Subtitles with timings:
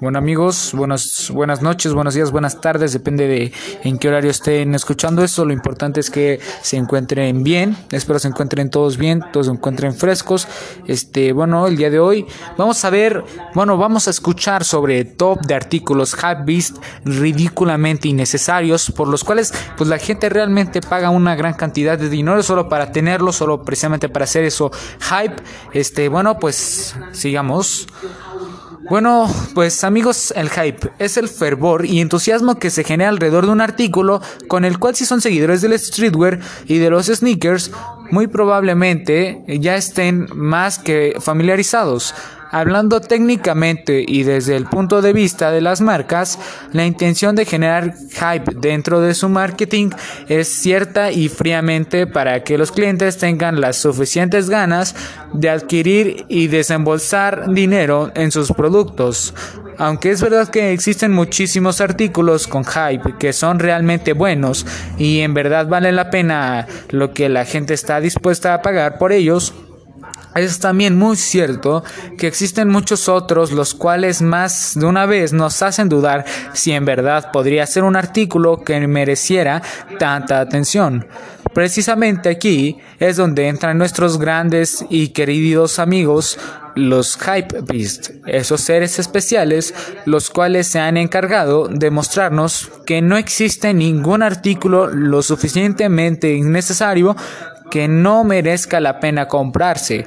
[0.00, 3.52] Bueno amigos, buenas, buenas noches, buenos días, buenas tardes, depende de
[3.84, 5.44] en qué horario estén escuchando esto.
[5.44, 9.94] Lo importante es que se encuentren bien, espero se encuentren todos bien, todos se encuentren
[9.94, 10.48] frescos.
[10.86, 12.26] Este, bueno, el día de hoy
[12.58, 13.22] vamos a ver,
[13.54, 19.88] bueno, vamos a escuchar sobre top de artículos beast ridículamente innecesarios, por los cuales pues
[19.88, 24.24] la gente realmente paga una gran cantidad de dinero solo para tenerlo, solo precisamente para
[24.24, 25.36] hacer eso hype.
[25.72, 27.86] Este, bueno, pues sigamos.
[28.88, 33.52] Bueno, pues amigos, el hype es el fervor y entusiasmo que se genera alrededor de
[33.52, 37.70] un artículo con el cual si son seguidores del streetwear y de los sneakers,
[38.10, 42.14] muy probablemente ya estén más que familiarizados.
[42.54, 46.38] Hablando técnicamente y desde el punto de vista de las marcas,
[46.72, 49.88] la intención de generar hype dentro de su marketing
[50.28, 54.94] es cierta y fríamente para que los clientes tengan las suficientes ganas
[55.32, 59.32] de adquirir y desembolsar dinero en sus productos.
[59.78, 64.66] Aunque es verdad que existen muchísimos artículos con hype que son realmente buenos
[64.98, 69.10] y en verdad valen la pena lo que la gente está dispuesta a pagar por
[69.10, 69.54] ellos,
[70.34, 71.84] es también muy cierto
[72.18, 76.84] que existen muchos otros los cuales más de una vez nos hacen dudar si en
[76.84, 79.62] verdad podría ser un artículo que mereciera
[79.98, 81.06] tanta atención.
[81.54, 86.38] Precisamente aquí es donde entran nuestros grandes y queridos amigos,
[86.74, 89.74] los Hype Beast, esos seres especiales,
[90.06, 97.14] los cuales se han encargado de mostrarnos que no existe ningún artículo lo suficientemente innecesario
[97.72, 100.06] que no merezca la pena comprarse.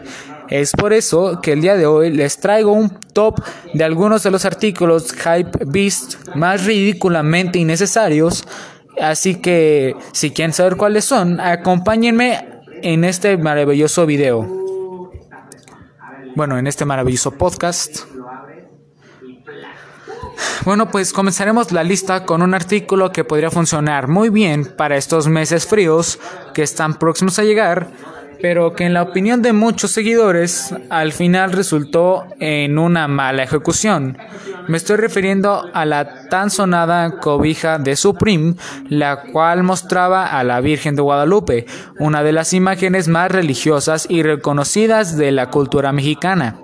[0.49, 3.41] Es por eso que el día de hoy les traigo un top
[3.73, 8.47] de algunos de los artículos Hype Beast más ridículamente innecesarios.
[9.02, 12.47] Así que si quieren saber cuáles son, acompáñenme
[12.83, 14.47] en este maravilloso video.
[16.36, 18.14] Bueno, en este maravilloso podcast.
[20.66, 25.27] Bueno, pues comenzaremos la lista con un artículo que podría funcionar muy bien para estos
[25.27, 26.19] meses fríos
[26.55, 27.87] que están próximos a llegar,
[28.42, 34.17] pero que en la opinión de muchos seguidores al final resultó en una mala ejecución.
[34.67, 38.55] Me estoy refiriendo a la tan sonada cobija de Supreme,
[38.89, 41.67] la cual mostraba a la Virgen de Guadalupe,
[41.99, 46.58] una de las imágenes más religiosas y reconocidas de la cultura mexicana.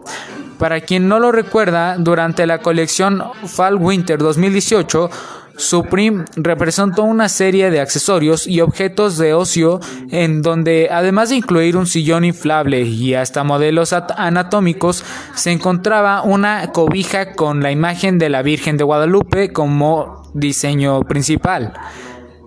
[0.62, 5.10] Para quien no lo recuerda, durante la colección Fall Winter 2018,
[5.58, 9.80] Supreme representó una serie de accesorios y objetos de ocio
[10.12, 16.72] en donde, además de incluir un sillón inflable y hasta modelos anatómicos, se encontraba una
[16.72, 21.74] cobija con la imagen de la Virgen de Guadalupe como diseño principal.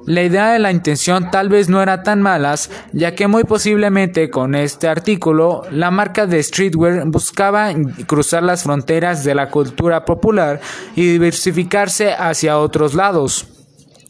[0.07, 4.29] La idea de la intención tal vez no era tan malas, ya que muy posiblemente
[4.29, 7.73] con este artículo la marca de streetwear buscaba
[8.07, 10.61] cruzar las fronteras de la cultura popular
[10.95, 13.47] y diversificarse hacia otros lados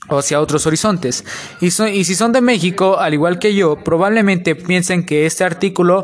[0.09, 1.25] o hacia otros horizontes.
[1.61, 6.03] Y, y si son de México, al igual que yo, probablemente piensen que este artículo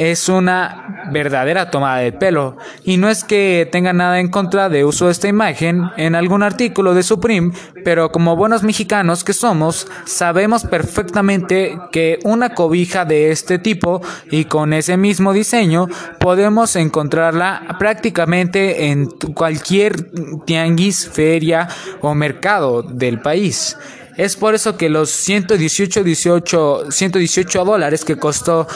[0.00, 2.56] es una verdadera tomada de pelo.
[2.84, 6.42] Y no es que tenga nada en contra de uso de esta imagen en algún
[6.42, 7.52] artículo de Supreme,
[7.84, 14.00] pero como buenos mexicanos que somos, sabemos perfectamente que una cobija de este tipo
[14.30, 15.86] y con ese mismo diseño
[16.18, 20.10] podemos encontrarla prácticamente en cualquier
[20.46, 21.68] tianguis, feria
[22.00, 23.76] o mercado del país.
[24.16, 28.66] Es por eso que los 118, 18, 118 dólares que costó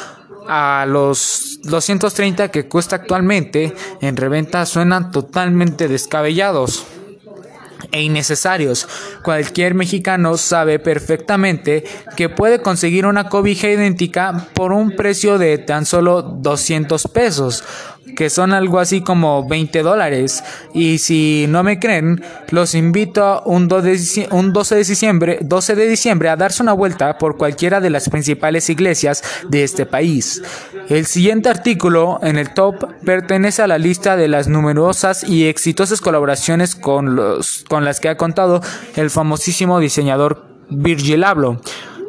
[0.48, 6.84] a los 230 que cuesta actualmente en reventa suenan totalmente descabellados
[7.92, 8.88] e innecesarios.
[9.22, 11.84] Cualquier mexicano sabe perfectamente
[12.16, 17.64] que puede conseguir una cobija idéntica por un precio de tan solo 200 pesos
[18.16, 20.42] que son algo así como 20 dólares.
[20.72, 26.36] Y si no me creen, los invito un 12 de diciembre, 12 de diciembre a
[26.36, 30.42] darse una vuelta por cualquiera de las principales iglesias de este país.
[30.88, 36.00] El siguiente artículo en el top pertenece a la lista de las numerosas y exitosas
[36.00, 38.60] colaboraciones con, los, con las que ha contado
[38.96, 41.60] el famosísimo diseñador Virgil Abloh.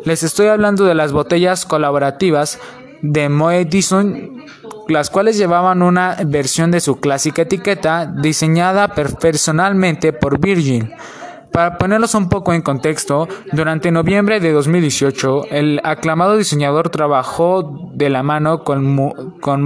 [0.05, 2.59] Les estoy hablando de las botellas colaborativas
[3.01, 4.45] de Moe Edison
[4.87, 10.91] las cuales llevaban una versión de su clásica etiqueta diseñada personalmente por Virgin.
[11.55, 18.09] Para ponerlos un poco en contexto, durante noviembre de 2018, el aclamado diseñador trabajó de
[18.09, 19.65] la mano con, Mo, con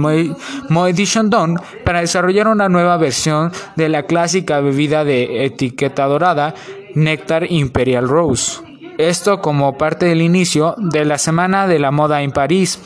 [1.84, 6.54] para desarrollar una nueva versión de la clásica bebida de etiqueta dorada
[6.94, 8.60] Nectar Imperial Rose.
[8.96, 12.80] Esto como parte del inicio de la Semana de la Moda en París,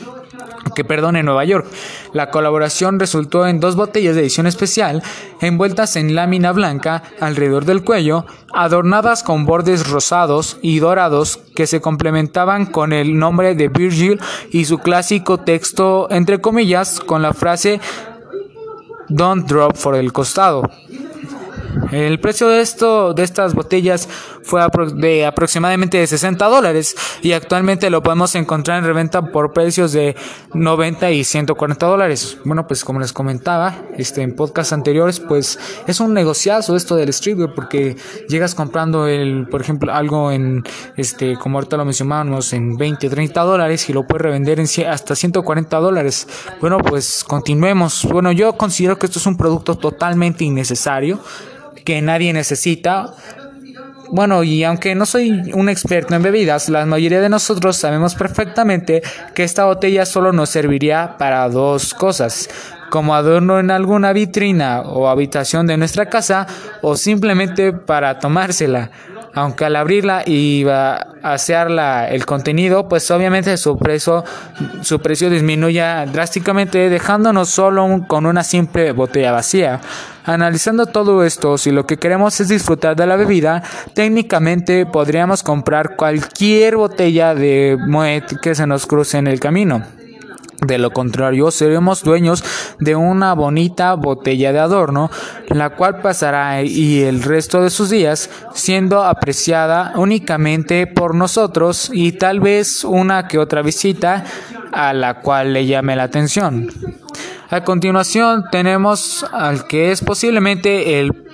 [0.73, 1.67] que perdón, en Nueva York.
[2.13, 5.03] La colaboración resultó en dos botellas de edición especial
[5.41, 11.81] envueltas en lámina blanca alrededor del cuello, adornadas con bordes rosados y dorados que se
[11.81, 14.19] complementaban con el nombre de Virgil
[14.51, 17.79] y su clásico texto entre comillas con la frase
[19.07, 20.63] Don't drop por el costado.
[21.91, 24.07] El precio de esto, de estas botellas
[24.43, 24.61] fue
[24.95, 30.15] de aproximadamente 60 dólares y actualmente lo podemos encontrar en reventa por precios de
[30.53, 32.37] 90 y 140 dólares.
[32.45, 37.11] Bueno, pues como les comentaba este, en podcast anteriores, pues es un negociazo esto del
[37.11, 37.95] streetwear porque
[38.27, 40.63] llegas comprando el, por ejemplo, algo en,
[40.95, 45.15] este, como ahorita lo mencionábamos, en 20, 30 dólares y lo puedes revender en hasta
[45.15, 46.27] 140 dólares.
[46.59, 48.05] Bueno, pues continuemos.
[48.05, 51.19] Bueno, yo considero que esto es un producto totalmente innecesario
[51.83, 53.13] que nadie necesita.
[54.11, 59.01] Bueno, y aunque no soy un experto en bebidas, la mayoría de nosotros sabemos perfectamente
[59.33, 62.49] que esta botella solo nos serviría para dos cosas,
[62.91, 66.45] como adorno en alguna vitrina o habitación de nuestra casa
[66.81, 68.91] o simplemente para tomársela
[69.35, 74.23] aunque al abrirla y vaciarla el contenido, pues obviamente su precio,
[74.81, 79.81] su precio disminuye drásticamente, dejándonos solo con una simple botella vacía.
[80.23, 83.61] Analizando todo esto, si lo que queremos es disfrutar de la bebida,
[83.93, 89.83] técnicamente podríamos comprar cualquier botella de Moet que se nos cruce en el camino.
[90.61, 92.43] De lo contrario, seremos dueños
[92.79, 95.11] de una bonita botella de adorno,
[95.49, 102.13] la cual pasará y el resto de sus días siendo apreciada únicamente por nosotros y
[102.13, 104.23] tal vez una que otra visita
[104.71, 106.69] a la cual le llame la atención.
[107.49, 111.24] A continuación tenemos al que es posiblemente el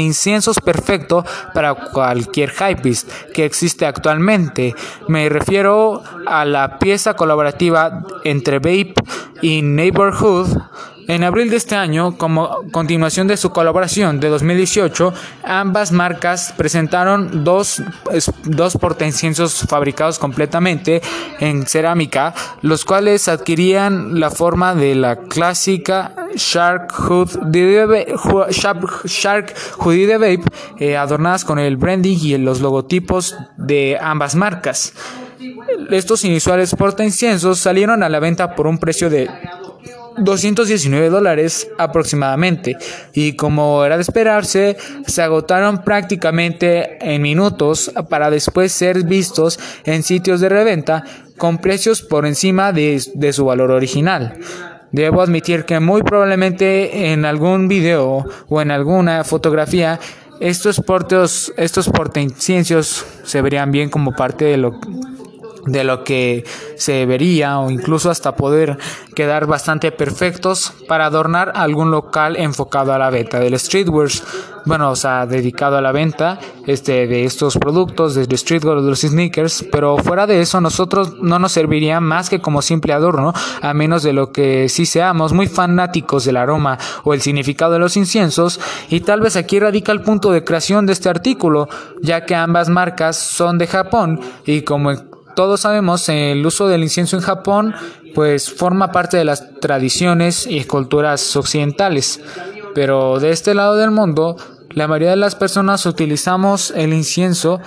[0.00, 1.24] incienso perfecto
[1.54, 4.74] para cualquier hypebeast que existe actualmente.
[5.08, 8.94] Me refiero a la pieza colaborativa entre Vape
[9.42, 10.58] y Neighborhood
[11.08, 17.44] en abril de este año, como continuación de su colaboración de 2018, ambas marcas presentaron
[17.44, 17.82] dos,
[18.44, 18.76] dos
[19.66, 21.00] fabricados completamente
[21.40, 27.86] en cerámica, los cuales adquirían la forma de la clásica Shark Hoodie
[30.06, 30.44] de Vape,
[30.78, 34.92] eh, adornadas con el branding y los logotipos de ambas marcas.
[35.90, 39.30] Estos inusuales portainciensos salieron a la venta por un precio de
[40.20, 42.76] 219 dólares aproximadamente
[43.12, 44.76] y como era de esperarse
[45.06, 51.04] se agotaron prácticamente en minutos para después ser vistos en sitios de reventa
[51.36, 54.38] con precios por encima de, su valor original.
[54.90, 60.00] Debo admitir que muy probablemente en algún video o en alguna fotografía
[60.40, 64.80] estos portos, estos porteciencios se verían bien como parte de lo
[65.68, 66.44] de lo que
[66.76, 68.78] se vería o incluso hasta poder
[69.14, 74.08] quedar bastante perfectos para adornar algún local enfocado a la venta del streetwear,
[74.64, 79.00] bueno, o sea, dedicado a la venta este, de estos productos, desde streetwear de los
[79.00, 83.32] sneakers, pero fuera de eso nosotros no nos serviría más que como simple adorno,
[83.62, 87.78] a menos de lo que sí seamos muy fanáticos del aroma o el significado de
[87.78, 88.60] los inciensos,
[88.90, 91.68] y tal vez aquí radica el punto de creación de este artículo,
[92.02, 94.92] ya que ambas marcas son de Japón y como
[95.38, 97.72] todos sabemos, el uso del incienso en Japón
[98.12, 102.20] pues forma parte de las tradiciones y culturas occidentales.
[102.74, 104.36] Pero de este lado del mundo,
[104.70, 107.60] la mayoría de las personas utilizamos el incienso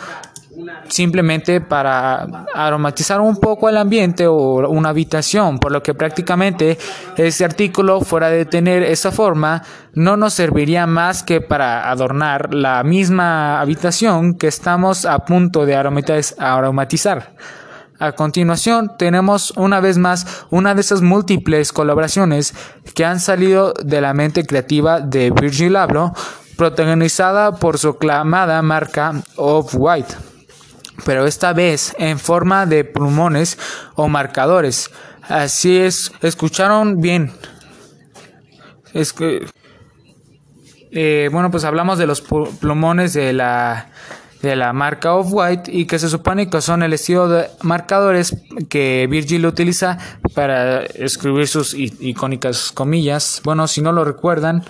[0.89, 6.77] simplemente para aromatizar un poco el ambiente o una habitación, por lo que prácticamente
[7.15, 12.83] este artículo fuera de tener esa forma no nos serviría más que para adornar la
[12.83, 17.31] misma habitación que estamos a punto de aromatizar.
[18.01, 22.55] A continuación, tenemos una vez más una de esas múltiples colaboraciones
[22.95, 26.11] que han salido de la mente creativa de Virgil Abloh,
[26.57, 30.15] protagonizada por su aclamada marca Off-White,
[31.05, 33.59] pero esta vez en forma de plumones
[33.93, 34.89] o marcadores.
[35.29, 37.31] Así es, escucharon bien.
[38.93, 39.45] Es que,
[40.89, 43.91] eh, bueno, pues hablamos de los plumones de la
[44.41, 48.35] de la marca Off-White y que se supone que son el estilo de marcadores
[48.69, 49.97] que Virgil utiliza
[50.33, 53.41] para escribir sus icónicas comillas.
[53.43, 54.63] Bueno, si no lo recuerdan,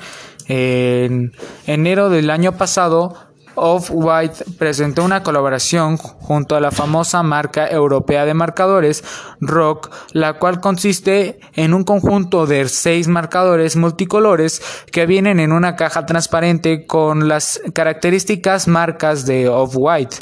[0.47, 1.31] en
[1.65, 8.33] enero del año pasado Off-White presentó una colaboración junto a la famosa marca europea de
[8.33, 9.03] marcadores
[9.39, 15.75] Rock, la cual consiste en un conjunto de seis marcadores multicolores que vienen en una
[15.75, 20.17] caja transparente con las características marcas de Off-White.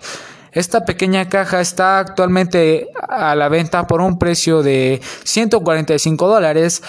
[0.51, 6.81] Esta pequeña caja está actualmente a la venta por un precio de 145 dólares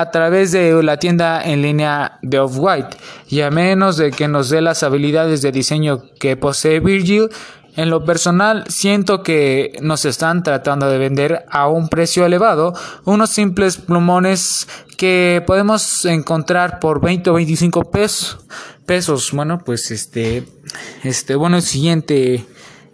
[0.00, 2.96] a través de la tienda en línea de Off-White
[3.28, 7.28] y a menos de que nos dé las habilidades de diseño que posee Virgil,
[7.74, 13.30] en lo personal siento que nos están tratando de vender a un precio elevado unos
[13.30, 14.68] simples plumones
[14.98, 18.38] que podemos encontrar por 20 o 25 pesos.
[18.84, 19.32] pesos.
[19.32, 20.46] Bueno, pues este
[21.02, 22.44] este bueno, el siguiente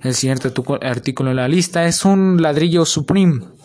[0.03, 0.53] el siguiente
[0.83, 3.58] artículo en la lista es un ladrillo Supreme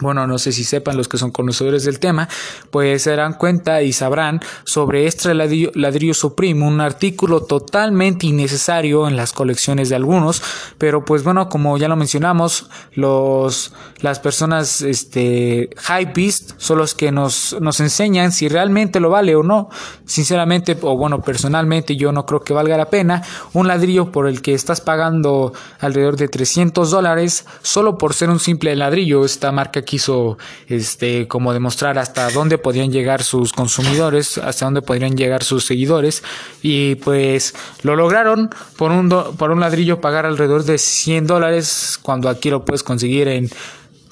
[0.00, 2.28] bueno, no sé si sepan los que son conocedores del tema,
[2.70, 9.08] pues se darán cuenta y sabrán sobre este ladrillo, ladrillo Supreme, un artículo totalmente innecesario
[9.08, 10.42] en las colecciones de algunos,
[10.78, 17.12] pero pues bueno, como ya lo mencionamos, los las personas este hypebeast son los que
[17.12, 19.68] nos nos enseñan si realmente lo vale o no.
[20.04, 24.42] Sinceramente, o bueno, personalmente yo no creo que valga la pena un ladrillo por el
[24.42, 29.24] que estás pagando alrededor de 300 dólares solo por ser un simple ladrillo.
[29.24, 35.16] Esta marca quiso este como demostrar hasta dónde podían llegar sus consumidores, hasta dónde podrían
[35.16, 36.22] llegar sus seguidores
[36.62, 42.28] y pues lo lograron por un por un ladrillo pagar alrededor de 100 dólares cuando
[42.28, 43.50] aquí lo puedes conseguir en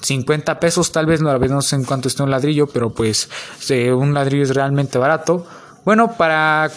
[0.01, 3.29] 50 pesos, tal vez no, no sé en cuánto está un ladrillo, pero pues
[3.69, 5.47] un ladrillo es realmente barato.
[5.85, 6.69] Bueno, para,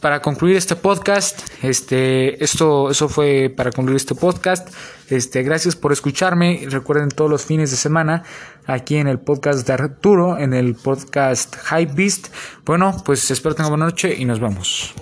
[0.00, 4.68] para concluir este podcast, este, esto, eso fue para concluir este podcast.
[5.10, 6.66] Este, gracias por escucharme.
[6.70, 8.22] Recuerden todos los fines de semana
[8.66, 12.28] aquí en el podcast de Arturo, en el podcast Hype Beast.
[12.64, 14.94] Bueno, pues espero tengan buena noche y nos vemos.